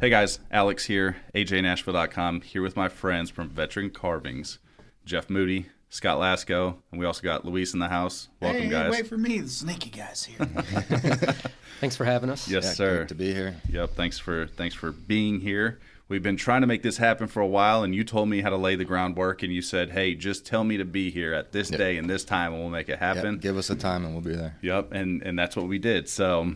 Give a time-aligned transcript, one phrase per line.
[0.00, 4.58] Hey guys, Alex here, ajnashville.com, here with my friends from Veteran Carvings,
[5.04, 8.28] Jeff Moody, Scott Lasco, and we also got Luis in the house.
[8.40, 8.92] Welcome, hey, guys.
[8.92, 10.38] wait for me, the sneaky guys here.
[11.80, 12.48] Thanks for having us.
[12.48, 12.96] yes, Yeah, sir.
[12.98, 13.56] great to be here.
[13.70, 13.94] Yep.
[13.94, 15.80] Thanks for thanks for being here.
[16.08, 18.50] We've been trying to make this happen for a while, and you told me how
[18.50, 21.50] to lay the groundwork, and you said, "Hey, just tell me to be here at
[21.52, 21.78] this Yep.
[21.78, 24.14] day and this time, and we'll make it Yeah, happen." give us a time and
[24.14, 24.56] we'll be there.
[24.62, 26.08] Yep, and and that's what we did.
[26.08, 26.54] So,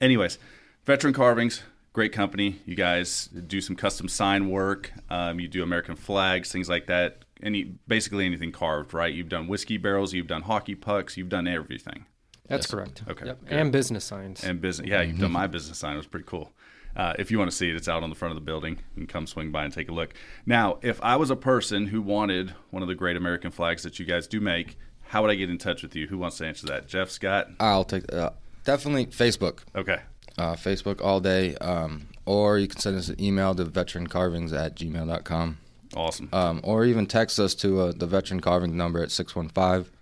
[0.00, 0.38] anyways,
[0.86, 1.62] Veteran Carvings,
[1.92, 2.60] great company.
[2.64, 4.92] You guys do some custom sign work.
[5.10, 7.24] Um, you do American flags, things like that.
[7.42, 9.12] Any basically anything carved, right?
[9.12, 12.04] You've done whiskey barrels, you've done hockey pucks, you've done everything.
[12.48, 13.02] That's correct.
[13.08, 13.40] Okay, Yep.
[13.48, 14.42] And business signs.
[14.42, 15.94] And business, yeah, you've done my business sign.
[15.94, 16.52] It was pretty cool.
[16.96, 18.78] Uh, if you want to see it, it's out on the front of the building.
[18.96, 20.14] You can come swing by and take a look.
[20.46, 23.98] Now, if I was a person who wanted one of the great American flags that
[23.98, 26.08] you guys do make, how would I get in touch with you?
[26.08, 26.88] Who wants to answer that?
[26.88, 27.50] Jeff, Scott?
[27.60, 28.30] I'll take uh,
[28.64, 29.60] definitely Facebook.
[29.76, 30.00] Okay.
[30.38, 31.56] Uh, Facebook all day.
[31.56, 35.58] Um, or you can send us an email to veterancarvings at gmail.com.
[35.96, 36.28] Awesome.
[36.32, 39.92] Um, or even text us to uh, the veteran carving number at 615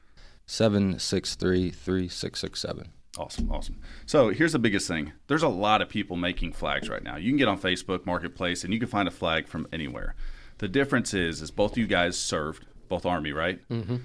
[0.46, 2.88] 763 3667.
[3.18, 3.78] Awesome, awesome.
[4.04, 5.12] So here's the biggest thing.
[5.26, 7.16] There's a lot of people making flags right now.
[7.16, 10.14] You can get on Facebook Marketplace and you can find a flag from anywhere.
[10.58, 13.66] The difference is, is both of you guys served, both Army, right?
[13.68, 13.96] Mm-hmm.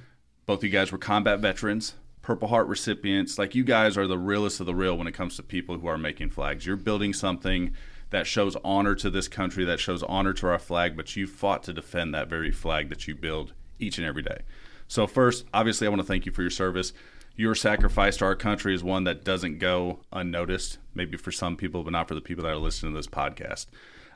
[0.45, 3.37] Both of you guys were combat veterans, Purple Heart recipients.
[3.37, 5.87] Like you guys are the realest of the real when it comes to people who
[5.87, 6.65] are making flags.
[6.65, 7.73] You're building something
[8.09, 11.63] that shows honor to this country, that shows honor to our flag, but you fought
[11.63, 14.41] to defend that very flag that you build each and every day.
[14.87, 16.91] So first, obviously, I want to thank you for your service
[17.35, 21.83] your sacrifice to our country is one that doesn't go unnoticed, maybe for some people,
[21.83, 23.67] but not for the people that are listening to this podcast.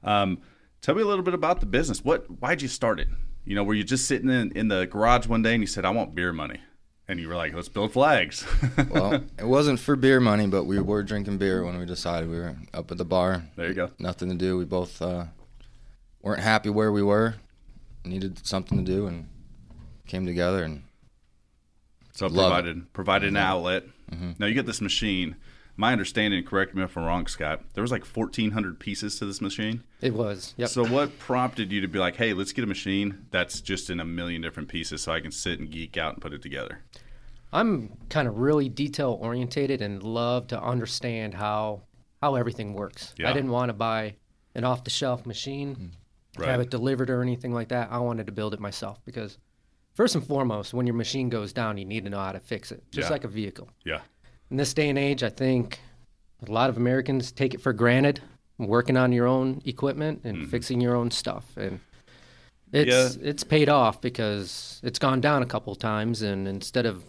[0.04, 0.42] Um,
[0.82, 2.04] tell me a little bit about the business.
[2.04, 3.08] What, why'd you start it?
[3.46, 5.86] You know, were you just sitting in, in the garage one day and you said,
[5.86, 6.60] I want beer money?
[7.08, 8.46] And you were like, let's build flags.
[8.90, 12.38] Well, it wasn't for beer money, but we were drinking beer when we decided we
[12.38, 13.44] were up at the bar.
[13.56, 13.92] there you go.
[14.00, 14.58] Nothing to do.
[14.58, 15.26] We both uh,
[16.22, 17.36] weren't happy where we were,
[18.04, 19.28] needed something to do, and
[20.08, 20.64] came together.
[20.64, 20.84] And
[22.14, 23.84] So provided provided an outlet.
[24.40, 25.36] Now you get this machine.
[25.78, 27.62] My understanding, correct me if I'm wrong, Scott.
[27.74, 29.84] There was like 1,400 pieces to this machine.
[30.02, 30.54] it was.
[30.58, 30.70] Yep.
[30.70, 34.00] So what prompted you to be like, hey, let's get a machine that's just in
[34.00, 36.80] a million different pieces, so I can sit and geek out and put it together?
[37.52, 41.82] I'm kind of really detail orientated and love to understand how
[42.22, 43.14] how everything works.
[43.18, 43.30] Yeah.
[43.30, 44.16] I didn't want to buy
[44.56, 46.42] an off the shelf machine, mm-hmm.
[46.42, 46.50] Right.
[46.50, 47.90] have it delivered or anything like that.
[47.92, 49.38] I wanted to build it myself because
[49.94, 52.72] first and foremost, when your machine goes down, you need to know how to fix
[52.72, 53.14] it, just Yeah.
[53.14, 53.70] like a vehicle.
[53.86, 54.02] Yeah.
[54.52, 55.80] In this day and age, I think
[56.48, 58.22] a lot of Americans take it for granted
[58.58, 60.50] working on your own equipment and mm-hmm.
[60.50, 61.80] fixing your own stuff and
[62.72, 67.04] it's it's paid off because it's gone down a couple times and instead of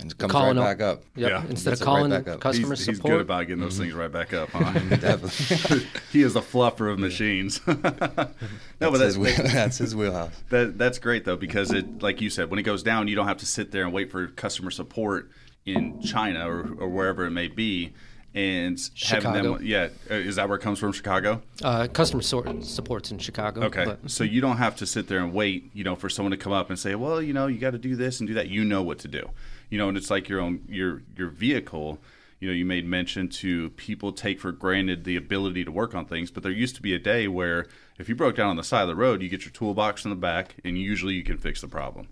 [0.00, 1.02] and it comes Calling right back up.
[1.16, 1.30] Yep.
[1.30, 1.42] Yeah.
[1.50, 2.38] Instead of it right calling back up.
[2.38, 3.82] customer he's, he's good about getting those mm-hmm.
[3.82, 4.60] things right back up, huh?
[4.60, 5.88] Mm-hmm, definitely.
[6.12, 7.60] he is the fluffer of machines.
[7.66, 8.32] no, but
[8.78, 10.30] that's, that's his, that's his wheelhouse.
[10.50, 13.26] that, that's great though because it, like you said, when it goes down, you don't
[13.26, 15.32] have to sit there and wait for customer support
[15.74, 17.92] in China or, or wherever it may be,
[18.34, 19.58] and having them.
[19.62, 20.92] Yeah, uh, is that where it comes from?
[20.92, 21.42] Chicago.
[21.62, 23.62] uh, customer sort, supports in Chicago.
[23.64, 26.30] Okay, but- so you don't have to sit there and wait, you know, for someone
[26.32, 28.34] to come up and say, "Well, you know, you got to do this and do
[28.34, 29.30] that." You know what to do,
[29.70, 31.98] you know, and it's like your own your your vehicle.
[32.40, 36.04] You know, you made mention to people take for granted the ability to work on
[36.06, 37.66] things, but there used to be a day where
[37.98, 40.10] if you broke down on the side of the road, you get your toolbox in
[40.10, 42.06] the back, and usually you can fix the problem.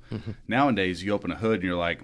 [0.48, 2.00] Nowadays, you open a hood and you're like,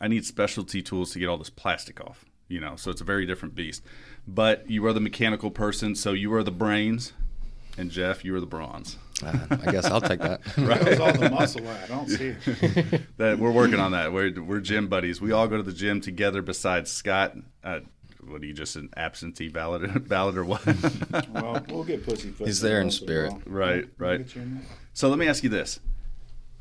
[0.00, 2.24] I need specialty tools to get all this plastic off.
[2.48, 3.82] You know, so it's a very different beast.
[4.26, 7.12] But you are the mechanical person, so you are the brains,
[7.76, 8.96] and Jeff, you are the bronze.
[9.22, 10.40] Uh, I guess I'll take that.
[10.56, 13.02] That was all the muscle I don't see it.
[13.18, 14.12] That we're working on that.
[14.12, 15.20] We're we're gym buddies.
[15.20, 16.40] We all go to the gym together.
[16.40, 17.80] Besides Scott, uh,
[18.26, 20.64] what are you just an absentee ballot ballot or what?
[21.32, 22.46] Well, we'll get pussyfoot.
[22.46, 23.32] He's there in spirit.
[23.32, 23.42] while.
[23.46, 24.18] right, right.
[24.18, 24.64] get you in there.
[24.92, 25.80] So let me ask you this: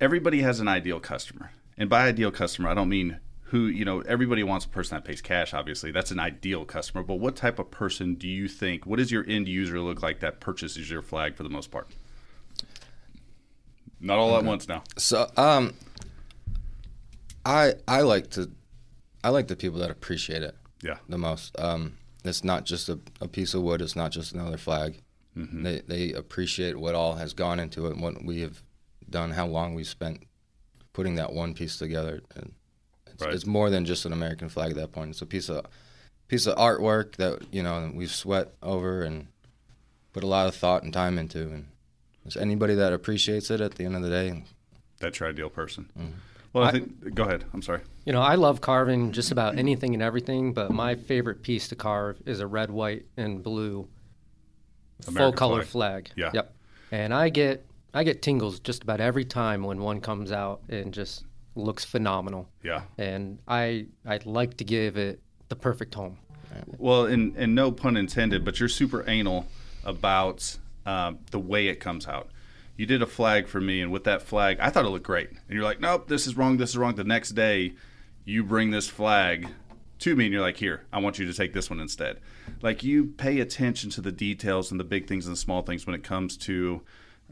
[0.02, 3.20] Everybody has an ideal customer, and by ideal customer, I don't mean
[3.50, 4.02] who you know.
[4.02, 5.54] Everybody wants a person that pays cash.
[5.54, 7.04] Obviously, that's an ideal customer.
[7.04, 8.86] But what type of person do you think?
[8.86, 11.90] What does your end user look like that purchases your flag for the most part?
[14.00, 14.84] Not all at once now.
[14.98, 15.74] So, um,
[17.46, 18.52] I I like to,
[19.24, 21.58] I like the people that appreciate it Yeah, the most.
[21.60, 23.82] Um, it's not just a, a piece of wood.
[23.82, 25.02] It's not just another flag.
[25.36, 25.64] Mm-hmm.
[25.64, 28.62] They they appreciate what all has gone into it, and what we have
[29.10, 30.24] done, how long we've spent
[30.94, 32.22] putting that one piece together.
[32.36, 32.54] And
[33.18, 33.34] it's, Right.
[33.34, 35.10] it's more than just an American flag at that point.
[35.10, 35.66] It's a piece of
[36.28, 39.28] piece of artwork that you know we've sweat over and
[40.14, 41.42] put a lot of thought and time into.
[41.50, 41.68] And
[42.24, 44.44] there's anybody that appreciates it at the end of the day.
[45.00, 45.90] that's your ideal person.
[45.98, 46.12] Mm-hmm.
[46.54, 47.14] Well, I, I- think.
[47.16, 47.46] Go ahead.
[47.54, 47.82] I'm sorry.
[48.06, 51.76] You know, I love carving just about anything and everything, but my favorite piece to
[51.76, 53.88] carve is a red, white, and blue
[55.02, 56.08] full American color flag.
[56.10, 56.12] flag.
[56.18, 56.32] Yeah.
[56.34, 56.56] Yep.
[56.92, 60.94] And I get I get tingles just about every time when one comes out and
[60.94, 61.26] just
[61.58, 62.50] looks phenomenal.
[62.64, 62.84] Yeah.
[62.98, 66.18] And I I'd like to give it the perfect home.
[66.78, 69.46] Well, and and no pun intended, but you're super anal
[69.84, 72.30] about um, the way it comes out.
[72.78, 75.30] You did a flag for me, and with that flag, I thought it looked great.
[75.30, 76.58] And you're like, nope, this is wrong.
[76.58, 76.96] This is wrong.
[76.96, 77.74] The next day,
[78.24, 79.48] you bring this flag
[80.00, 82.20] to me, and you're like, here, I want you to take this one instead.
[82.62, 85.86] Like you pay attention to the details and the big things and the small things
[85.86, 86.82] when it comes to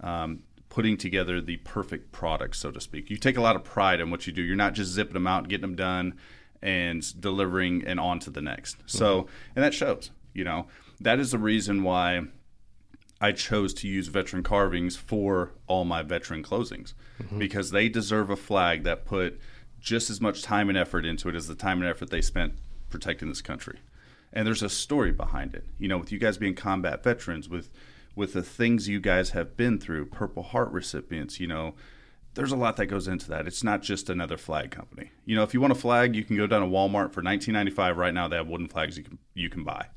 [0.01, 0.39] um,
[0.75, 3.09] putting together the perfect product, so to speak.
[3.09, 4.41] You take a lot of pride in what you do.
[4.41, 6.15] You're not just zipping them out getting them done
[6.61, 8.79] and delivering and on to the next.
[8.79, 8.87] Mm-hmm.
[8.89, 10.67] So, and that shows, you know,
[10.99, 12.23] that is the reason why
[13.21, 16.93] I chose to use veteran carvings for all my veteran closings
[17.23, 17.39] mm-hmm.
[17.39, 19.39] because they deserve a flag that put
[19.79, 22.51] just as much time and effort into it as the time and effort they spent
[22.89, 23.79] protecting this country.
[24.33, 25.63] And there's a story behind it.
[25.79, 27.69] You know, with you guys being combat veterans, with
[28.15, 31.75] with the things you guys have been through, Purple Heart recipients, you know,
[32.35, 33.47] there's a lot that goes into that.
[33.47, 35.11] It's not just another flag company.
[35.25, 37.95] You know, if you want a flag, you can go down to Walmart for 19.95
[37.95, 38.27] right now.
[38.27, 39.87] They have wooden flags you can you can buy,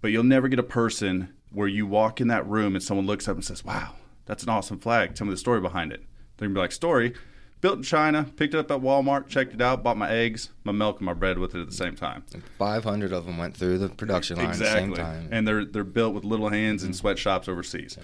[0.00, 3.28] but you'll never get a person where you walk in that room and someone looks
[3.28, 3.94] up and says, "Wow,
[4.24, 5.14] that's an awesome flag.
[5.14, 6.02] Tell me the story behind it."
[6.36, 7.14] They're gonna be like, "Story."
[7.60, 10.72] Built in China, picked it up at Walmart, checked it out, bought my eggs, my
[10.72, 12.24] milk, and my bread with it at the same time.
[12.58, 15.28] 500 of them went through the production line at the same time.
[15.32, 17.98] And they're they're built with little hands in sweatshops overseas.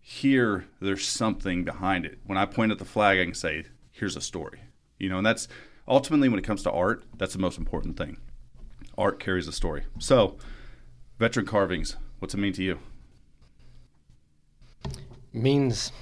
[0.00, 2.18] Here, there's something behind it.
[2.24, 4.60] When I point at the flag, I can say, "Here's a story."
[4.98, 5.48] You know, and that's
[5.88, 8.18] ultimately when it comes to art, that's the most important thing.
[8.98, 9.84] Art carries a story.
[9.98, 10.36] So,
[11.18, 12.78] veteran carvings, what's it mean to you?
[15.34, 15.92] means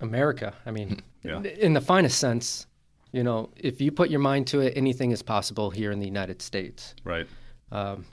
[0.00, 0.54] America.
[0.66, 1.42] I mean, Yeah.
[1.42, 2.66] in the finest sense,
[3.12, 6.06] you know, if you put your mind to it, anything is possible here in the
[6.06, 6.94] United States.
[7.04, 7.26] Right.
[7.72, 8.06] Um,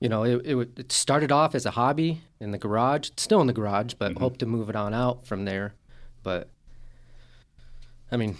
[0.00, 3.08] you know, it, it, it started off as a hobby in the garage.
[3.10, 4.20] It's still in the garage, but Mm-hmm.
[4.22, 5.74] hope to move it on out from there.
[6.22, 6.48] But
[8.10, 8.36] I mean,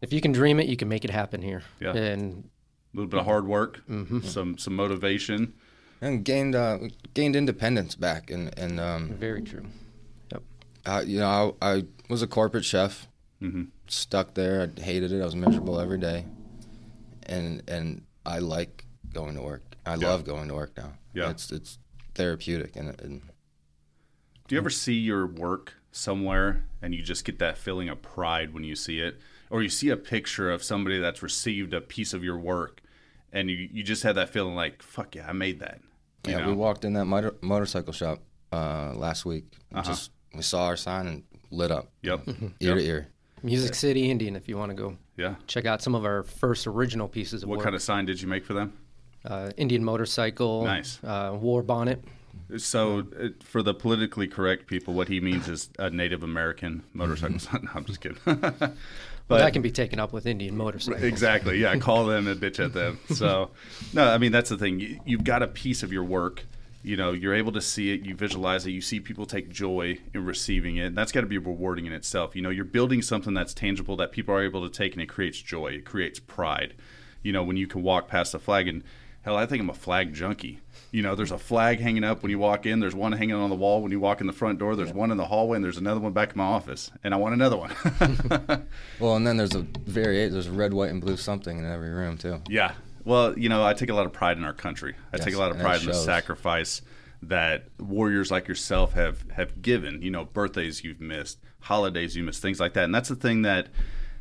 [0.00, 1.62] if you can dream it, you can make it happen here.
[1.80, 1.94] Yeah.
[1.94, 2.48] And
[2.94, 3.80] A little bit of hard work,
[4.24, 5.54] some some motivation.
[6.00, 6.78] And gained uh,
[7.14, 9.64] gained independence back, and and um, very true.
[10.86, 13.08] uh, you know I, I was a corporate chef,
[13.40, 14.70] hmm stuck there.
[14.76, 15.20] I hated it.
[15.22, 16.24] I was miserable every day,
[17.24, 19.62] and and I like going to work.
[19.86, 20.08] I Yeah.
[20.08, 20.94] love going to work now.
[21.14, 21.30] Yeah.
[21.30, 21.78] it's it's
[22.14, 23.22] therapeutic, and, and
[24.48, 28.52] Do you ever see your work somewhere and you just get that feeling of pride
[28.54, 29.18] when you see it?
[29.50, 32.82] Or you see a picture of somebody that's received a piece of your work
[33.32, 35.80] and you, you just have that feeling like, fuck yeah, I made that.
[36.26, 36.48] You yeah, know?
[36.48, 38.20] we walked in that motor, motorcycle shop
[38.52, 39.44] uh, last week.
[39.72, 39.82] Uh-huh.
[39.82, 42.28] Just we saw our sign and lit up Yep.
[42.28, 42.76] ear Yep.
[42.78, 43.08] to ear.
[43.42, 45.34] Music City Indian, if you want to go Yeah.
[45.46, 47.64] check out some of our first original pieces of What work.
[47.64, 48.72] kind of sign did you make for them?
[49.24, 51.00] uh, Indian motorcycle, Nice.
[51.04, 52.02] uh, war bonnet.
[52.56, 57.38] So, uh, for the politically correct people, what he means is a Native American motorcycle
[57.38, 57.60] sign.
[57.64, 58.18] No, I'm just kidding.
[58.24, 58.60] but
[59.28, 61.02] Well, that can be taken up with Indian motorcycles.
[61.02, 61.58] Exactly.
[61.58, 62.98] Yeah, call them and bitch at them.
[63.10, 63.50] So,
[63.92, 64.80] no, I mean that's the thing.
[64.80, 66.44] You, you've got a piece of your work.
[66.82, 68.02] You know, you're able to see it.
[68.02, 68.70] You visualize it.
[68.70, 70.86] You see people take joy in receiving it.
[70.86, 72.36] And that's got to be rewarding in itself.
[72.36, 75.08] You know, you're building something that's tangible that people are able to take, and it
[75.08, 75.68] creates joy.
[75.68, 76.74] It creates pride.
[77.22, 78.84] You know, when you can walk past a flag and
[79.22, 80.60] hell, I think I'm a flag junkie.
[80.90, 82.80] You know, there's a flag hanging up when you walk in.
[82.80, 84.74] There's one hanging on the wall when you walk in the front door.
[84.74, 86.90] There's one in the hallway, and there's another one back in my office.
[87.04, 87.74] And I want another one.
[89.00, 90.32] Well, and then there's a variation.
[90.32, 92.40] There's a red, white, and blue something in every room too.
[92.48, 92.72] Yeah.
[93.08, 94.94] Well, you know, I take a lot of pride in our country.
[95.14, 96.82] I Yes, take a lot of pride in the sacrifice
[97.22, 100.02] that warriors like yourself have have given.
[100.02, 102.84] You know, birthdays you've missed, holidays you missed, things like that.
[102.84, 103.68] And that's the thing that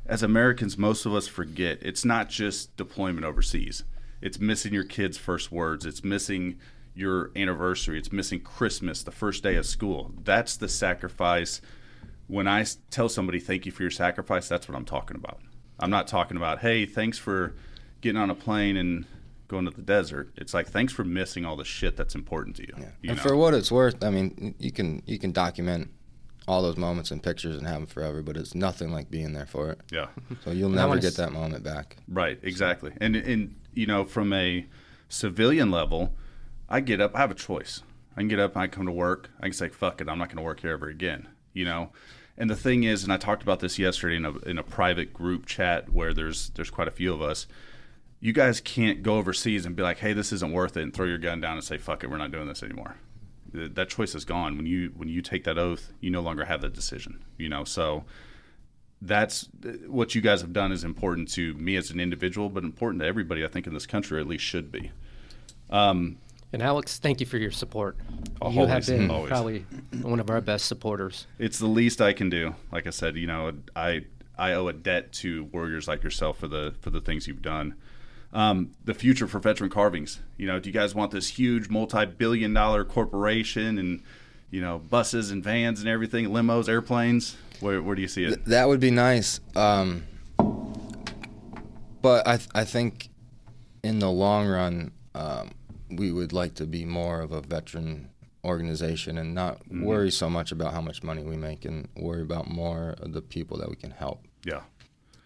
[0.05, 1.79] as Americans most of us forget.
[1.81, 3.83] It's not just deployment overseas.
[4.21, 5.85] It's missing your kids' first words.
[5.85, 6.57] It's missing
[6.95, 7.99] your anniversary.
[7.99, 10.13] It's missing Christmas, the first day of school.
[10.23, 11.61] That's the sacrifice
[12.27, 15.39] When I tell somebody thank you for your sacrifice, that's what I'm talking about.
[15.79, 17.53] I'm not talking about, hey, thanks for
[18.01, 19.05] getting on a plane and
[19.47, 20.31] going to the desert.
[20.35, 22.73] It's like thanks for missing all the shit that's important to you.
[22.77, 22.85] Yeah.
[23.01, 23.23] you and know?
[23.23, 25.89] for what it's worth, I mean, you can you can document
[26.47, 29.45] all those moments in pictures and have them forever, but it's nothing like being there
[29.45, 29.81] for it.
[29.91, 30.07] yeah,
[30.45, 31.97] So you'll never get that moment back.
[32.07, 32.93] right, exactly.
[33.01, 34.65] And and you know, from a
[35.09, 36.13] civilian level,
[36.69, 37.15] I get up.
[37.15, 37.83] I have a choice.
[38.15, 38.57] I can get up.
[38.57, 39.29] I come to work.
[39.39, 41.91] I can say, "Fuck it, I'm not going to work here ever again." You know.
[42.39, 45.13] And the thing is, and I talked about this yesterday in a in a private
[45.13, 47.47] group chat where there's there's quite a few of us.
[48.27, 51.05] You guys can't go overseas and be like, "Hey, this isn't worth it," and throw
[51.05, 52.97] your gun down and say, "Fuck it, we're not doing this anymore."
[53.53, 55.93] That choice is gone when you when you take that oath.
[56.01, 57.23] You no longer have that decision.
[57.37, 58.03] You know, so
[59.01, 59.47] that's
[59.87, 63.07] what you guys have done is important to me as an individual, but important to
[63.07, 63.45] everybody.
[63.45, 64.91] I think in this country, or at least should be.
[65.69, 66.17] Um,
[66.51, 67.95] And Alex, thank you for your support.
[68.41, 69.29] Oh, you have been always.
[69.29, 69.65] probably
[70.01, 71.27] one of our best supporters.
[71.39, 72.55] It's the least I can do.
[72.73, 74.03] Like I said, you know, I
[74.37, 77.75] I owe a debt to warriors like yourself for the for the things you've done.
[78.33, 80.19] Um, the future for veteran carvings.
[80.37, 84.03] You know, do you guys want this huge multi-billion-dollar corporation and
[84.51, 87.37] you know buses and vans and everything, limos, airplanes?
[87.61, 88.45] Where where do you see it?
[88.45, 89.39] That would be nice.
[89.55, 90.03] Um,
[92.01, 93.09] but I th- I think
[93.83, 95.51] in the long run, um,
[95.89, 98.09] we would like to be more of a veteran
[98.43, 99.83] organization and not Mm-hmm.
[99.83, 103.21] worry so much about how much money we make and worry about more of the
[103.21, 104.23] people that we can help.
[104.45, 104.61] Yeah,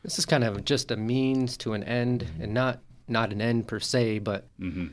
[0.03, 3.67] This is kind of just a means to an end, and not not an end
[3.67, 4.87] per se, but Mm-hmm.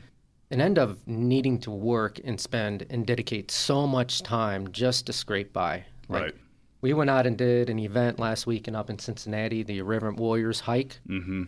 [0.51, 5.13] an end of needing to work and spend and dedicate so much time just to
[5.13, 5.85] scrape by.
[6.07, 6.35] Like, right.
[6.81, 10.61] We went out and did an event last weekend up in Cincinnati, the Irreverent Warriors
[10.61, 10.97] hike.
[11.09, 11.43] Mm-hmm.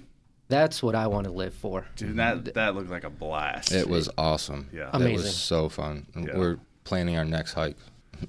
[0.50, 1.86] That's what I want to live for.
[1.96, 3.72] Dude, that that looked like a blast.
[3.72, 4.70] It was awesome.
[4.74, 4.89] Yeah.
[4.89, 5.15] It Amazing.
[5.15, 6.06] was so fun.
[6.15, 6.38] Yeah.
[6.38, 7.77] We're planning our next hike.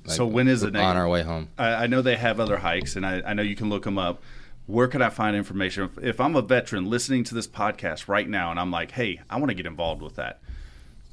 [0.07, 1.49] So when is the on our way home?
[1.59, 3.99] I, I know they have other hikes, and I, I know you can look them
[3.99, 4.23] up.
[4.67, 5.91] Where could I find information?
[6.01, 9.39] If, I'm a veteran listening to this podcast right now, and I'm like, hey, I
[9.39, 10.41] want to get involved with that.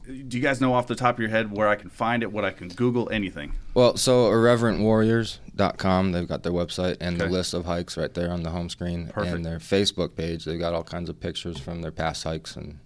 [0.05, 2.31] Do you guys know off the top of your head where I can find it?
[2.31, 3.09] What I can Google?
[3.11, 3.53] Anything?
[3.75, 8.41] Well, so irreverentwarriors.com, they've got their website and the list of hikes right there on
[8.41, 9.07] the home screen.
[9.07, 9.35] Perfect.
[9.35, 12.79] And their Facebook page, they've got all kinds of pictures from their past hikes and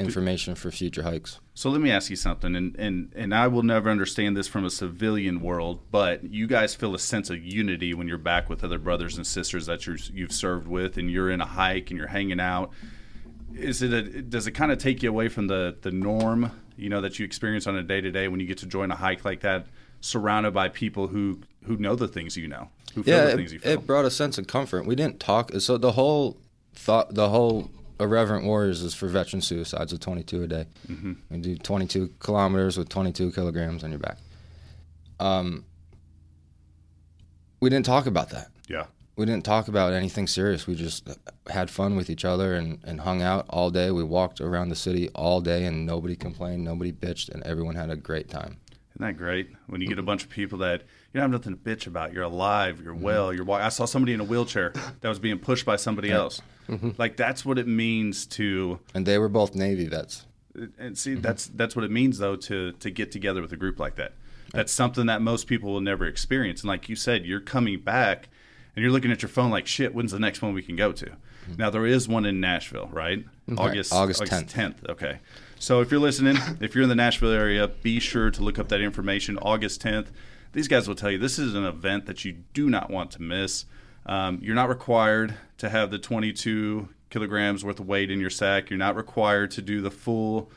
[0.00, 1.38] information for future hikes.
[1.54, 4.64] So let me ask you something, and, and, and I will never understand this from
[4.64, 8.64] a civilian world, but you guys feel a sense of unity when you're back with
[8.64, 11.98] other brothers and sisters that you're, you've served with, and you're in a hike and
[11.98, 12.70] you're hanging out.
[13.54, 16.88] Is it a, does it kind of take you away from the, the norm, you
[16.88, 18.96] know, that you experience on a day to day when you get to join a
[18.96, 19.66] hike like that,
[20.00, 23.36] surrounded by people who who know the things you know, who feel Yeah, the it,
[23.36, 23.72] things you feel?
[23.72, 24.86] it brought a sense of comfort.
[24.86, 25.50] We didn't talk.
[25.58, 26.38] So the whole
[26.72, 30.66] thought, the whole Irreverent Warriors is for veteran suicides of 22 a day.
[30.88, 31.12] Mm-hmm.
[31.30, 34.18] We do 22 kilometers with 22 kilograms on your back.
[35.18, 35.64] Um,
[37.60, 38.48] we didn't talk about that.
[38.68, 40.66] yeah, we didn't talk about anything serious.
[40.66, 41.10] We just
[41.50, 43.90] had fun with each other and, and hung out all day.
[43.90, 47.90] We walked around the city all day and nobody complained, nobody bitched, and everyone had
[47.90, 48.56] a great time.
[48.94, 49.50] Isn't that great?
[49.66, 52.12] When you get a bunch of people that you don't have nothing to bitch about.
[52.12, 52.76] You're alive.
[52.76, 52.84] Mm-hmm.
[52.84, 53.32] You're well.
[53.32, 53.50] You're.
[53.50, 56.40] I saw somebody in a wheelchair that was being pushed by somebody else.
[56.68, 56.90] Mm-hmm.
[56.98, 58.78] Like that's what it means to.
[58.94, 60.26] And they were both Navy vets.
[60.78, 61.20] And see, Mm-hmm.
[61.22, 64.14] that's that's what it means though to to get together with a group like that.
[64.52, 66.62] That's something that most people will never experience.
[66.62, 68.28] And like you said, you're coming back,
[68.74, 69.94] and you're looking at your phone like, shit.
[69.94, 71.12] When's the next one we can go to?
[71.56, 73.24] Now there is one in Nashville, right?
[73.56, 74.02] August Mm-hmm.
[74.02, 74.52] August 10th.
[74.52, 74.88] 10th.
[74.90, 75.18] Okay.
[75.58, 78.68] So if you're listening, if you're in the Nashville area, be sure to look up
[78.68, 79.38] that information.
[79.38, 80.06] August 10th.
[80.52, 83.22] These guys will tell you this is an event that you do not want to
[83.22, 83.66] miss.
[84.06, 88.70] Um, you're not required to have the 22 kilograms worth of weight in your sack.
[88.70, 90.50] You're not required to do the full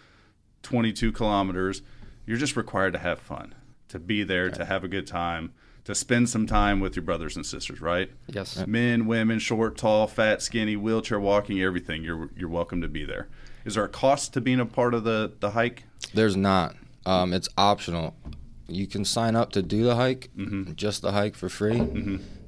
[0.63, 1.81] 22 kilometers.
[2.25, 3.53] You're just required to have fun,
[3.89, 7.35] to be there, to have a good time, to spend some time with your brothers
[7.35, 8.09] and sisters, right?
[8.27, 8.65] Yes.
[8.65, 12.03] Men, women, short, tall, fat, skinny, wheelchair walking, everything.
[12.03, 13.27] You're you're welcome to be there.
[13.65, 15.83] Is there a cost to being a part of the the hike?
[16.13, 16.75] There's not.
[17.05, 18.15] Um, it's optional.
[18.67, 20.73] You can sign up to do the hike, Mm-hmm.
[20.75, 21.79] just the hike for free,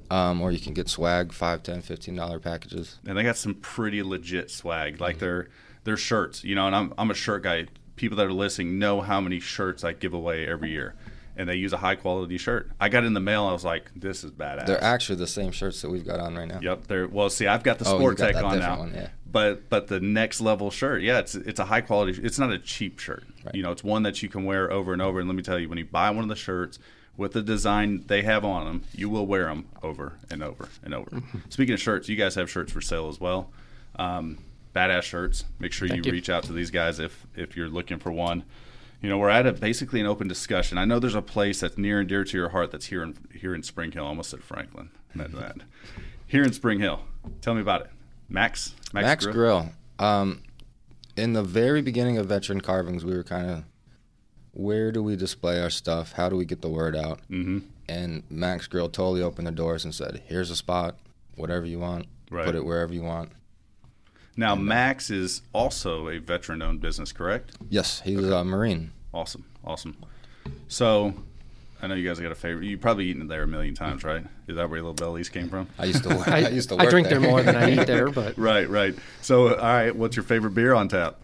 [0.09, 2.99] um, or you can get swag, five, ten, fifteen dollar packages.
[3.05, 5.47] And they got some pretty legit swag, like their
[5.83, 6.43] their shirts.
[6.43, 7.65] You know, and I'm I'm a shirt guy.
[7.95, 10.95] People that are listening know how many shirts I give away every year,
[11.37, 12.69] and they use a high quality shirt.
[12.79, 13.43] I got in the mail.
[13.45, 14.65] I was like, this is badass.
[14.67, 16.59] They're actually the same shirts that we've got on right now.
[16.61, 16.87] Yep.
[16.87, 17.29] They're well.
[17.29, 19.09] See, I've got the Oh, Sport got Tech on now, one, yeah.
[19.29, 22.19] but but the next level shirt, yeah, it's it's a high quality.
[22.23, 23.23] It's not a cheap shirt.
[23.45, 23.55] Right.
[23.55, 25.19] You know, it's one that you can wear over and over.
[25.19, 26.79] And let me tell you, when you buy one of the shirts
[27.17, 30.93] with the design they have on them, you will wear them over and over and
[30.93, 31.21] over.
[31.49, 33.51] Speaking of shirts, you guys have shirts for sale as well.
[33.97, 34.37] Um,
[34.75, 35.45] badass shirts.
[35.59, 36.11] Make sure you, you.
[36.11, 38.43] reach out to these guys if if you're looking for one.
[39.01, 40.77] You know, we're at a basically an open discussion.
[40.77, 43.15] I know there's a place that's near and dear to your heart that's here in
[43.33, 44.03] here in Spring Hill.
[44.05, 44.89] I almost said Franklin.
[45.15, 45.57] That.
[46.27, 47.01] Here in Spring Hill.
[47.41, 47.89] Tell me about it.
[48.27, 48.73] Max.
[48.93, 49.69] Max, Grill.
[49.99, 50.41] Um,
[51.15, 53.63] in the very beginning of Veteran Carvings, we were kind of,
[54.51, 56.13] where do we display our stuff?
[56.13, 57.19] How do we get the word out?
[57.29, 57.59] Mm-hmm.
[57.87, 60.97] And Max Grill totally opened the doors and said, "Here's a spot,
[61.35, 62.45] whatever you want, Right.
[62.45, 63.31] put it wherever you want."
[64.37, 67.53] Now uh, Max is also a veteran-owned business, correct?
[67.69, 68.91] Yes, he's a Marine.
[69.13, 69.95] Awesome, awesome.
[70.67, 71.13] So,
[71.81, 72.65] I know you guys got a favorite.
[72.65, 74.25] You've probably eaten it there a million times, right?
[74.47, 75.67] Is that where your little bellies came from?
[75.79, 76.09] I used to.
[76.09, 76.75] work- I, I, used to.
[76.75, 78.95] I Work drink there more than I eat there, but Right, right.
[79.21, 79.95] So, all right.
[79.95, 81.19] What's your favorite beer on tap?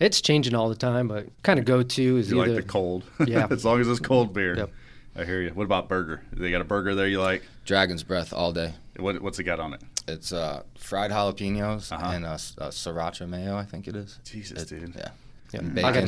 [0.00, 1.06] it's changing all the time.
[1.08, 3.04] But kind of go to is You either like the cold?
[3.26, 3.46] Yeah.
[3.50, 4.56] as long as it's cold beer.
[4.56, 4.70] Yep.
[5.16, 5.50] I hear you.
[5.50, 6.22] What about burger?
[6.32, 7.42] They got a burger there you like?
[7.66, 8.74] Dragon's Breath all day.
[8.96, 9.82] What, what's it got on it?
[10.08, 12.12] It's uh, fried jalapenos Uh-huh.
[12.12, 13.56] and uh, s- uh, sriracha mayo.
[13.56, 14.18] I think it is.
[14.24, 14.94] Jesus, It- dude.
[14.96, 15.10] Yeah.
[15.52, 16.00] yeah, And I gotta,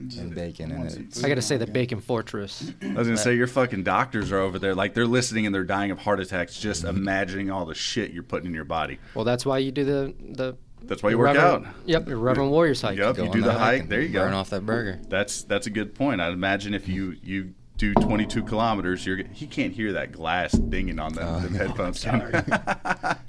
[0.00, 0.18] bacon.
[0.20, 2.72] and bacon and it's I got to say the Bacon Fortress.
[2.82, 5.64] I was gonna say your fucking doctors are over there, like they're listening and they're
[5.64, 8.98] dying of heart attacks, just imagining all the shit you're putting in your body.
[9.14, 10.56] Well, that's why you do the the.
[10.84, 11.74] That's why you work Reverend- out.
[11.84, 12.96] Yep, your Reverend Warriors hike.
[12.96, 13.88] Yep, go you do the that hike.
[13.90, 14.20] There you go.
[14.24, 14.98] burn off that burger.
[15.10, 16.22] That's that's a good point.
[16.22, 20.98] I'd imagine if you you do 22 kilometers, you're he can't hear that glass dinging
[20.98, 21.58] on the, Oh, the no.
[21.66, 22.04] headphones.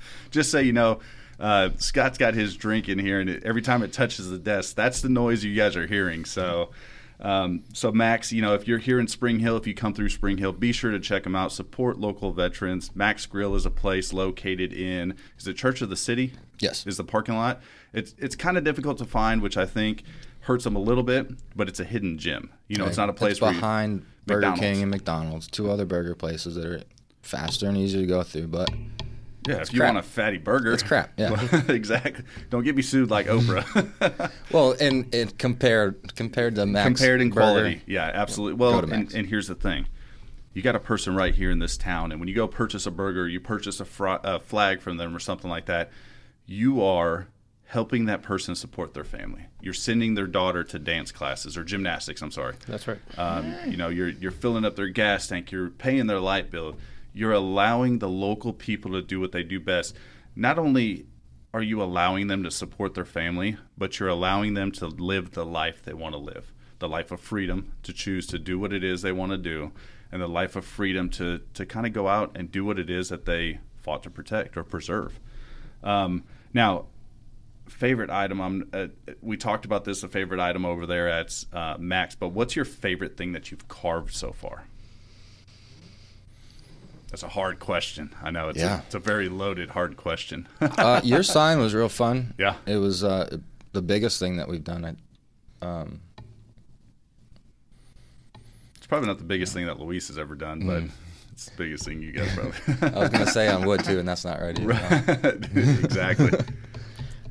[0.32, 1.00] Just so you know,
[1.40, 4.76] uh, Scott's got his drink in here, and it, every time it touches the desk,
[4.76, 6.26] that's the noise you guys are hearing.
[6.26, 6.70] So.
[7.24, 10.10] Um, so Max, you know, if you're here in Spring Hill, if you come through
[10.10, 11.52] Spring Hill, be sure to check them out.
[11.52, 12.96] Support local veterans.
[12.96, 16.34] Max Grill is a place located in is it Church of the City?
[16.58, 16.84] Yes.
[16.88, 17.62] is the parking lot.
[17.94, 20.02] It's it's kind of difficult to find, which I think
[20.40, 21.30] hurts them a little bit.
[21.56, 22.50] But it's a hidden gem.
[22.68, 24.60] You know, it's not a place It's where behind Burger McDonald's.
[24.60, 26.82] King and McDonald's, two other burger places that are
[27.22, 28.48] faster and easier to go through.
[28.48, 28.70] But
[29.48, 29.96] yeah, if you crap.
[29.96, 31.64] want a fatty burger, It's crap, yeah.
[31.70, 32.24] exactly.
[32.50, 34.32] Don't get me sued like Oprah.
[34.52, 38.58] well, and, and compared compared to Max Compared in Burger, quality, yeah, absolutely.
[38.58, 39.88] Well, and, and here's the thing.
[40.54, 42.92] You got a person right here in this town, and when you go purchase a
[42.92, 45.92] burger, you purchase a, fr- a flag from them or something like that.
[46.46, 47.28] You are
[47.72, 49.46] helping that person support their family.
[49.62, 52.22] You're sending their daughter to dance classes or gymnastics.
[52.22, 52.56] I'm sorry.
[52.68, 53.00] That's right.
[53.18, 55.54] Um, you know, you're you're filling up their gas tank.
[55.54, 56.76] You're paying their light bill.
[57.14, 59.96] You're allowing the local people to do what they do best.
[60.36, 61.06] Not only
[61.54, 65.46] are you allowing them to support their family, but you're allowing them to live the
[65.46, 68.84] life they want to live, the life of freedom to choose to do what it
[68.84, 69.72] is they want to do,
[70.12, 72.90] and the life of freedom to to kind of go out and do what it
[72.90, 75.22] is that they fought to protect or preserve.
[75.84, 76.88] Um, now,
[77.70, 78.40] favorite item.
[78.42, 78.70] I'm.
[78.74, 78.88] Uh,
[79.22, 80.04] we talked about this.
[80.04, 82.16] A favorite item over there at uh, Max.
[82.16, 84.64] But what's your favorite thing that you've carved so far?
[87.10, 88.16] That's a hard question.
[88.24, 88.78] I know it's, Yeah.
[88.78, 90.48] a, it's a very loaded, hard question.
[90.62, 92.34] uh, your sign was real fun.
[92.38, 92.56] Yeah.
[92.66, 93.38] it was uh,
[93.74, 94.98] the biggest thing that we've done.
[95.62, 96.00] I, um,
[98.78, 100.84] it's probably not the biggest thing that Luis has ever done, but
[101.34, 102.90] it's the biggest thing you guys probably.
[102.96, 104.58] I was gonna say on wood too, and that's not right.
[104.58, 104.68] Either.
[105.24, 105.84] Right.
[105.84, 106.32] exactly.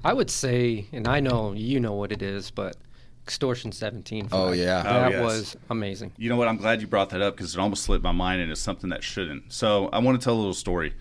[0.04, 2.76] I would say, and I know you know what it is, but
[3.24, 4.28] extortion 17.
[4.32, 4.58] Oh flag.
[4.58, 5.22] yeah, Oh, that yes.
[5.22, 6.12] was amazing.
[6.16, 6.48] You know what?
[6.48, 8.90] I'm glad you brought that up because it almost slipped my mind and it's something
[8.90, 9.52] that shouldn't.
[9.52, 10.94] So I want to tell a little story.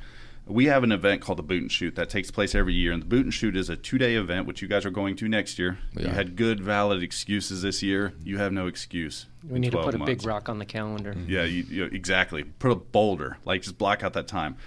[0.46, 3.04] We have an event called the Boot and Shoot that takes place every year, and
[3.04, 5.60] the Boot and Shoot is a two-day event, which you guys are going to next
[5.60, 5.78] year.
[5.94, 8.14] We you had good, valid excuses this year.
[8.24, 9.28] You have no excuse.
[9.48, 11.14] We need to 12 put a big rock on the calendar.
[11.14, 11.30] Mm-hmm.
[11.30, 12.44] Yeah, you, you, exactly.
[12.46, 14.58] Put a boulder, like just block out that time.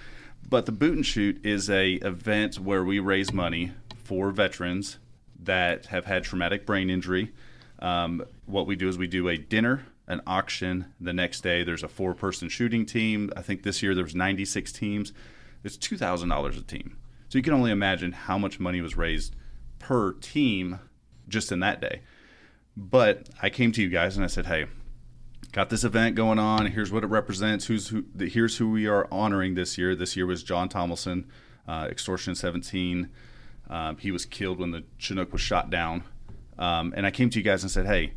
[0.49, 3.71] But the Boot and Shoot is a event where we raise money
[4.03, 4.99] for veterans
[5.39, 7.31] that have had traumatic brain injury.
[7.79, 10.93] Um, what we do is we do a dinner, an auction.
[10.99, 13.31] The next day, there's a four-person shooting team.
[13.35, 15.13] I think this year there was 96 teams.
[15.63, 16.97] It's two thousand dollars a team.
[17.29, 19.35] So you can only imagine how much money was raised
[19.79, 20.79] per team
[21.27, 22.01] just in that day.
[22.75, 24.65] But I came to you guys and I said, "Hey,
[25.51, 26.65] got this event going on.
[26.65, 27.65] Here's what it represents.
[27.67, 28.03] Who's who?
[28.19, 29.95] Here's who we are honoring this year.
[29.95, 31.25] This year was Jon Tumilson,
[31.67, 33.09] uh, extortion 17.
[33.69, 36.03] Um, he was killed when the Chinook was shot down.
[36.57, 38.13] Um, and I came to you guys and said, "Hey,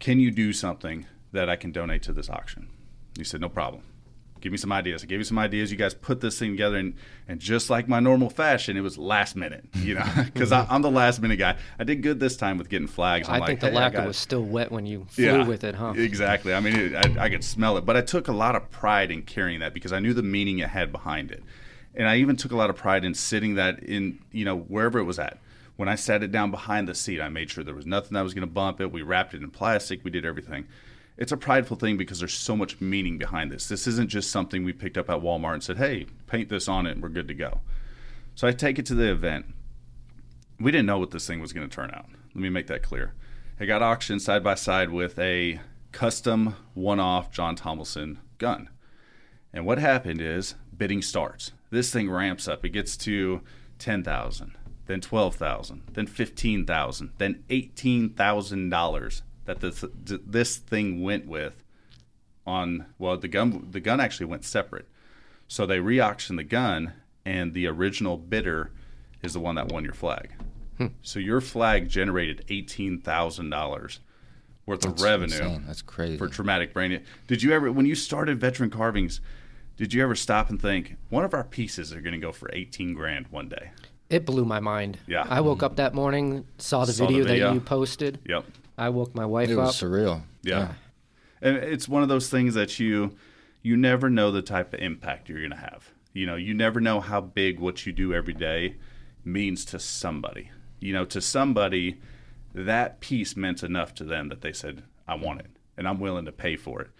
[0.00, 2.68] can you do something that I can donate to this auction?"
[3.16, 3.82] You said, "No problem."
[4.40, 5.04] Give me some ideas.
[5.04, 5.70] I gave you some ideas.
[5.70, 6.94] You guys put this thing together, and,
[7.28, 9.64] and just like my normal fashion, it was last minute.
[9.76, 11.56] You know, because I'm the last minute guy.
[11.78, 13.28] I did good this time with getting flags.
[13.28, 15.76] I'm I like, think the "Hey, lacquer was still wet when you flew with it,
[15.76, 15.94] huh?
[15.96, 16.54] Exactly.
[16.54, 19.10] I mean, it, I, I could smell it, but I took a lot of pride
[19.12, 21.42] in carrying that because I knew the meaning it had behind it,
[21.94, 24.98] and I even took a lot of pride in sitting that in, you know, wherever
[24.98, 25.38] it was at.
[25.76, 28.22] When I sat it down behind the seat, I made sure there was nothing that
[28.22, 28.92] was going to bump it.
[28.92, 30.04] We wrapped it in plastic.
[30.04, 30.66] We did everything.
[31.16, 33.68] It's a prideful thing because there's so much meaning behind this.
[33.68, 36.86] This isn't just something we picked up at Walmart and said, "Hey, paint this on
[36.86, 37.60] it, and we're good to go."
[38.34, 39.46] So I take it to the event.
[40.58, 42.06] We didn't know what this thing was going to turn out.
[42.34, 43.12] Let me make that clear.
[43.58, 45.60] It got auctioned side by side with a
[45.92, 48.70] custom one-off Jon Tumilson gun.
[49.52, 51.52] And what happened is bidding starts.
[51.72, 52.66] This thing ramps up.
[52.66, 53.40] It gets to
[53.78, 54.52] 10,000,
[54.84, 61.64] then 12,000, then 15,000, then $18,000 that this this thing went with
[62.46, 64.86] on well the gun the gun actually went separate.
[65.48, 66.92] So they re-auctioned the gun
[67.24, 68.70] and the original bidder
[69.22, 70.30] is the one that won your flag.
[70.76, 70.88] Hmm.
[71.00, 73.98] So your flag generated $18,000
[74.66, 75.64] worth of revenue insane.
[75.66, 76.18] That's crazy.
[76.18, 77.02] for traumatic brain.
[77.26, 79.20] Did you ever, when you started veteran carvings,
[79.82, 82.48] did you ever stop and think one of our pieces are going to go for
[82.52, 83.72] eighteen grand one day?
[84.08, 84.96] It blew my mind.
[85.08, 85.26] Yeah.
[85.28, 87.48] I woke up that morning, saw the Saw the video video.
[87.48, 88.20] that you posted.
[88.28, 88.44] Yep.
[88.78, 89.66] I woke my wife it up.
[89.66, 90.22] was surreal.
[90.44, 90.74] Yeah.
[91.40, 93.16] And it's one of those things that you
[93.62, 95.90] you never know the type of impact you're going to have.
[96.12, 98.76] You know, you never know how big what you do every day
[99.24, 100.52] means to somebody.
[100.78, 102.00] You know, to somebody
[102.54, 106.26] that piece meant enough to them that they said, I want it and I'm willing
[106.26, 106.90] to pay for it.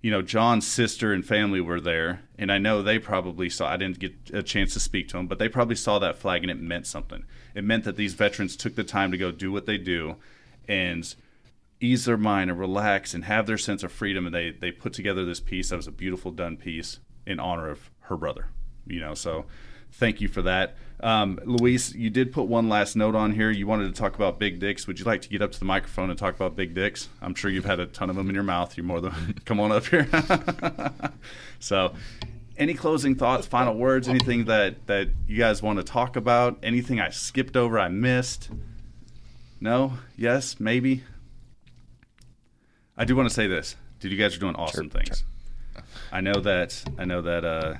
[0.00, 3.68] You know, John's sister and family were there, and I know they probably saw.
[3.68, 6.42] I didn't get a chance to speak to them, but they probably saw that flag
[6.42, 7.24] and it meant something.
[7.54, 10.16] It meant that these veterans took the time to go do what they do
[10.68, 11.14] and
[11.80, 14.26] ease their mind and relax and have their sense of freedom.
[14.26, 17.68] And they, they put together this piece that was a beautiful done piece in honor
[17.68, 18.50] of her brother,
[18.86, 19.46] you know, so
[19.92, 20.76] thank you for that.
[21.00, 23.50] Um, Luis, you did put one last note on here.
[23.50, 24.86] You wanted to talk about big dicks.
[24.86, 27.08] Would you like to get up to the microphone and talk about big dicks?
[27.22, 28.76] I'm sure you've had a ton of them in your mouth.
[28.76, 30.08] You're more than come on up here.
[31.60, 31.94] so,
[32.56, 36.58] any closing thoughts, final words, anything that that you guys want to talk about?
[36.64, 38.50] Anything I skipped over, I missed?
[39.60, 39.94] No?
[40.16, 40.58] Yes?
[40.58, 41.04] Maybe?
[42.96, 43.76] I do want to say this.
[44.00, 45.24] Dude, you guys are doing awesome sure, things.
[45.74, 45.84] Sure.
[46.10, 46.84] I know that.
[46.98, 47.44] I know that.
[47.44, 47.74] Uh,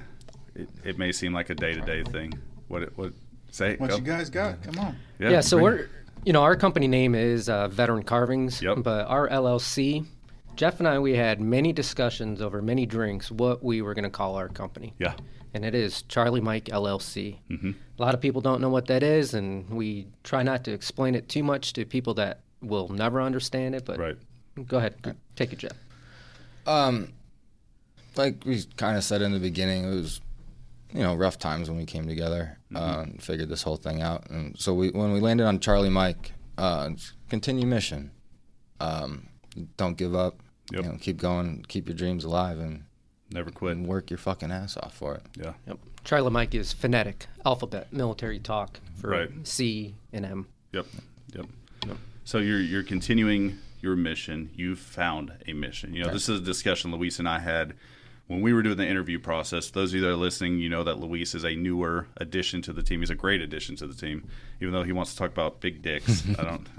[0.58, 2.32] it, it may seem like a day to day thing.
[2.66, 3.12] What what
[3.50, 3.76] say?
[3.76, 3.96] What go.
[3.96, 4.62] you guys got?
[4.62, 4.96] Come on.
[5.18, 5.30] Yeah.
[5.30, 5.88] yeah so we're
[6.24, 8.60] you know our company name is uh, Veteran Carvings.
[8.60, 8.78] Yep.
[8.82, 10.04] But our LLC,
[10.56, 14.10] Jeff and I, we had many discussions over many drinks what we were going to
[14.10, 14.92] call our company.
[14.98, 15.14] Yeah.
[15.54, 17.38] And it is Charlie Mike LLC.
[17.50, 17.70] Mm-hmm.
[17.98, 21.14] A lot of people don't know what that is, and we try not to explain
[21.14, 23.86] it too much to people that will never understand it.
[23.86, 24.16] But right.
[24.66, 25.72] go ahead, take it, Jeff.
[26.66, 27.14] Um,
[28.14, 30.20] like we kind of said in the beginning, it was
[30.92, 32.76] you know rough times when we came together mm-hmm.
[32.76, 34.28] uh, and figured this whole thing out.
[34.30, 36.90] And so we when we landed on Charlie Mike, uh,
[37.28, 38.10] continue mission.
[38.80, 39.28] Um,
[39.76, 40.40] don't give up.
[40.72, 40.84] Yep.
[40.84, 41.64] You know, keep going.
[41.68, 42.84] Keep your dreams alive and
[43.30, 43.76] never quit.
[43.76, 45.22] And work your fucking ass off for it.
[45.36, 45.54] Yeah.
[45.66, 45.78] Yep.
[46.04, 49.30] Charlie Mike is phonetic alphabet military talk for right.
[49.44, 50.46] C and M.
[50.72, 50.86] Yep.
[51.34, 51.46] Yep.
[51.86, 51.96] Yep.
[52.24, 54.50] So you're you're continuing your mission.
[54.54, 55.94] You've found a mission.
[55.94, 56.14] You know, okay.
[56.14, 57.74] this is a discussion Luis and I had
[58.28, 60.84] when we were doing the interview process, those of you that are listening, you know
[60.84, 63.00] that Luis is a newer addition to the team.
[63.00, 64.28] He's a great addition to the team,
[64.60, 66.22] even though he wants to talk about big dicks.
[66.38, 66.68] I don't.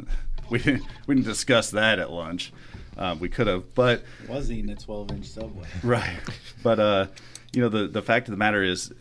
[0.49, 2.51] We didn't, we didn't discuss that at lunch.
[2.97, 5.67] Um, we could have, but was eating a 12 inch subway.
[5.83, 6.17] Right,
[6.63, 7.05] but uh,
[7.53, 8.91] you know the the fact of the matter is,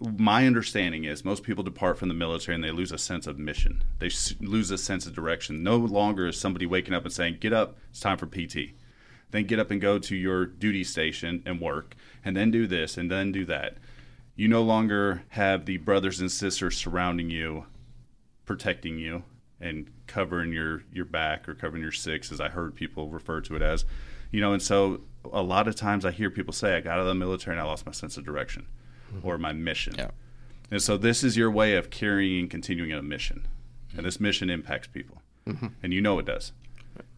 [0.00, 3.38] my understanding is most people depart from the military and they lose a sense of
[3.38, 3.84] mission.
[4.00, 5.62] They lose a sense of direction.
[5.62, 8.74] No longer is somebody waking up and saying, "Get up, it's time for PT."
[9.30, 12.96] Then get up and go to your duty station and work, and then do this
[12.96, 13.76] and then do that.
[14.36, 17.66] You no longer have the brothers and sisters surrounding you,
[18.44, 19.24] protecting you
[19.60, 23.56] and covering your your back or covering your six, as I heard people refer to
[23.56, 23.84] it as.
[24.30, 25.00] You know, and so
[25.32, 27.60] a lot of times I hear people say, "I got out of the military and
[27.60, 28.66] I lost my sense of direction,
[29.12, 29.26] mm-hmm.
[29.26, 30.10] or my mission." Yeah.
[30.70, 33.46] And so this is your way of carrying and continuing a mission,
[33.96, 35.68] and this mission impacts people, mm-hmm.
[35.82, 36.52] and you know it does.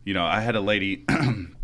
[0.05, 1.05] You know, I had a lady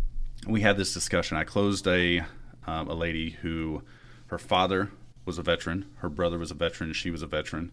[0.47, 1.37] we had this discussion.
[1.37, 2.23] I closed a
[2.65, 3.83] um, a lady who
[4.27, 4.91] her father
[5.25, 7.71] was a veteran, her brother was a veteran, she was a veteran,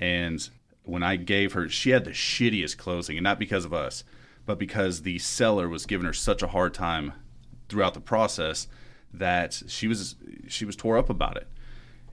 [0.00, 0.48] and
[0.82, 4.04] when I gave her, she had the shittiest closing, and not because of us,
[4.44, 7.12] but because the seller was giving her such a hard time
[7.68, 8.68] throughout the process
[9.12, 10.16] that she was
[10.48, 11.48] she was tore up about it.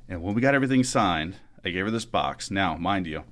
[0.07, 2.51] And when we got everything signed, I gave her this box.
[2.51, 3.23] Now, mind you,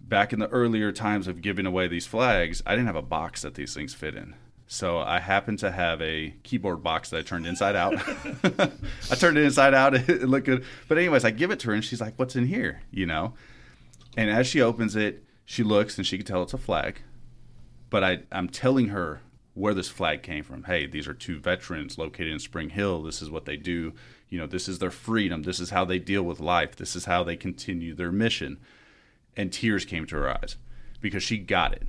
[0.00, 3.42] back in the earlier times of giving away these flags, I didn't have a box
[3.42, 4.34] that these things fit in.
[4.74, 7.94] So I happen to have a keyboard box that I turned inside out.
[9.08, 9.94] I turned it inside out.
[10.08, 10.64] It looked good.
[10.88, 13.34] But anyways, I give it to her and she's like, "What's in here?" You know.
[14.16, 17.02] And as she opens it, she looks and she can tell it's a flag.
[17.88, 19.20] But I, I'm telling her
[19.54, 20.64] where this flag came from.
[20.64, 23.00] Hey, these are two veterans located in Spring Hill.
[23.04, 23.92] This is what they do.
[24.28, 25.44] You know, this is their freedom.
[25.44, 26.74] This is how they deal with life.
[26.74, 28.58] This is how they continue their mission.
[29.36, 30.56] And tears came to her eyes
[31.00, 31.84] because she got it.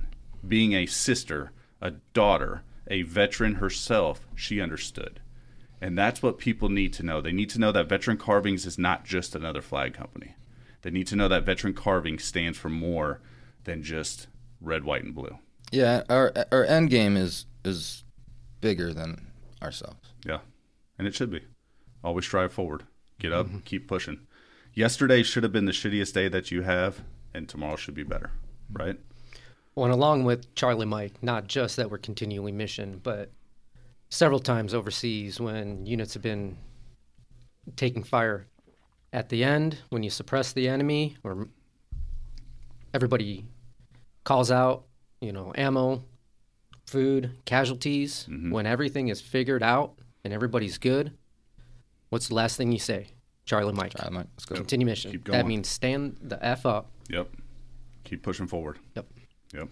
[0.46, 5.20] Being a sister, a daughter, a veteran herself, she understood.
[5.80, 7.20] And that's what people need to know.
[7.20, 10.34] They need to know that Veteran Carvings is not just another flag company.
[10.82, 13.20] They need to know that Veteran Carving stands for more
[13.64, 14.28] than just
[14.60, 15.38] red, white, and blue.
[15.72, 18.04] Yeah, our our end game is is
[18.60, 19.26] bigger than
[19.62, 20.12] ourselves.
[20.24, 20.38] Yeah,
[20.98, 21.42] and it should be.
[22.04, 22.84] Always strive forward.
[23.18, 23.58] Get up, mm-hmm.
[23.58, 24.20] keep pushing.
[24.74, 27.00] Yesterday should have been the shittiest day that you have,
[27.34, 28.30] and tomorrow should be better,
[28.70, 28.98] right?
[29.76, 33.30] Well, and along with Charlie Mike, not just that we're continually mission, but
[34.08, 36.56] several times overseas when units have been
[37.76, 38.46] taking fire
[39.12, 41.48] at the end when you suppress the enemy or
[42.94, 43.44] everybody
[44.24, 44.84] calls out,
[45.20, 46.02] you know, ammo,
[46.86, 48.50] food, casualties, mm-hmm.
[48.50, 51.12] when everything is figured out and everybody's good,
[52.08, 53.08] what's the last thing you say?
[53.44, 53.92] Charlie Mike.
[53.94, 54.26] Charlie Mike.
[54.36, 54.54] Let's go.
[54.54, 55.12] Continue mission.
[55.12, 55.38] Keep going.
[55.38, 56.90] That means stand the F up.
[57.10, 57.28] Yep.
[58.04, 58.78] Keep pushing forward.
[58.94, 59.06] Yep.
[59.54, 59.68] Yep.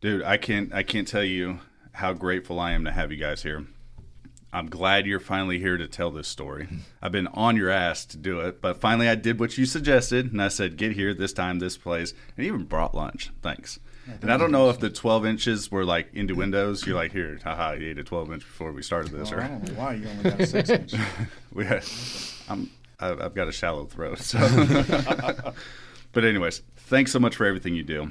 [0.00, 1.60] Dude, I can't I can't tell you
[1.92, 3.66] how grateful I am to have you guys here.
[4.52, 6.68] I'm glad you're finally here to tell this story.
[7.02, 10.32] I've been on your ass to do it, but finally I did what you suggested,
[10.32, 13.30] and I said, "Get here this time, this place," and even brought lunch.
[13.42, 13.78] Thanks.
[14.22, 16.86] And I don't know if the 12 inches were like into windows.
[16.86, 19.44] You're like, here, haha, you ate a 12 inch before we started this, oh, Well,
[19.44, 20.94] I don't know why you only got six inch.
[21.52, 21.84] we had,
[22.48, 24.18] I'm, I've got a shallow throat.
[24.18, 24.38] So,
[26.12, 28.10] but anyways, thanks so much for everything you do.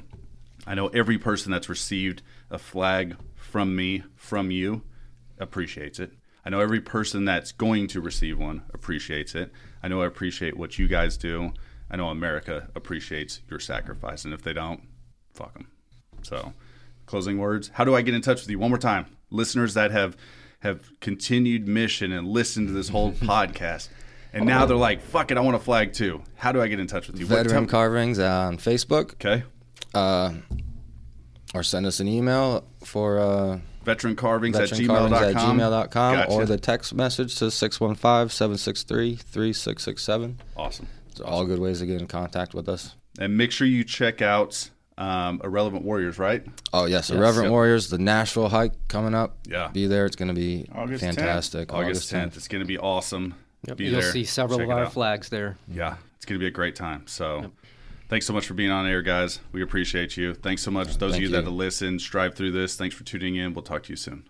[0.66, 4.82] I know every person that's received a flag from me, from you,
[5.38, 6.12] appreciates it.
[6.46, 9.52] I know every person that's going to receive one appreciates it.
[9.82, 11.52] I know I appreciate what you guys do.
[11.90, 14.80] I know America appreciates your sacrifice, and if they don't,
[15.34, 15.68] fuck them.
[16.22, 16.54] So,
[17.04, 17.70] closing words.
[17.74, 18.58] How do I get in touch with you?
[18.58, 20.16] One more time, listeners that have
[20.60, 23.88] have continued mission and listened to this whole podcast,
[24.32, 26.80] and now they're like, "Fuck it, I want a flag too." How do I get
[26.80, 27.26] in touch with you?
[27.26, 29.42] What- Veteran tell- Carvings on Facebook, Okay,
[29.94, 30.32] uh,
[31.54, 35.24] or send us an email for uh, veteran carvings at veteran carvings gmail.com.
[35.24, 36.30] at gmail.com Gotcha.
[36.32, 40.34] or the text message to 615-763-3667.
[40.56, 40.86] awesome.
[41.16, 42.94] Those are all good ways to get in contact with us.
[43.18, 46.44] And make sure you check out um, Irrelevant Warriors, right?
[46.72, 47.18] Oh yes, Yes.
[47.18, 47.50] Irreverent Yep.
[47.52, 49.38] Warriors, the Nashville hike coming up.
[49.48, 49.68] Yeah.
[49.68, 50.04] Be there.
[50.06, 51.14] It's going to be August 10th.
[51.16, 51.72] fantastic.
[51.72, 52.36] August 10th.
[52.36, 53.34] It's going to be awesome.
[53.66, 54.10] Yep, Be You'll there.
[54.12, 54.92] see several Check of our out.
[54.92, 55.56] flags there.
[55.68, 57.06] Yeah, it's going to be a great time.
[57.06, 57.52] So,
[58.08, 59.40] thanks so much for being on air, guys.
[59.52, 60.32] We appreciate you.
[60.34, 61.44] Thanks so much, those of Thank you, that you.
[61.44, 62.76] have listened, strive through this.
[62.76, 63.52] Thanks for tuning in.
[63.52, 64.24] We'll talk to you soon.